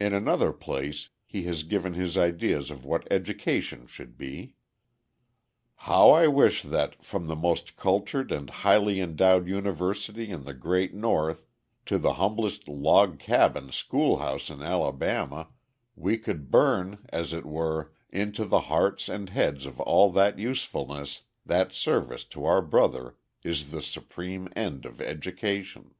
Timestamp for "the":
7.26-7.36, 10.44-10.54, 11.98-12.14, 18.46-18.60, 23.72-23.82